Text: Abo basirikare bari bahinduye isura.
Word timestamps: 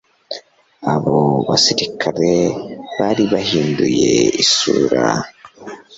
Abo 0.93 1.17
basirikare 1.47 2.33
bari 2.97 3.23
bahinduye 3.33 4.11
isura. 4.43 5.03